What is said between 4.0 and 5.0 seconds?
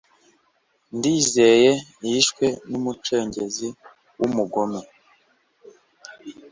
w’umugome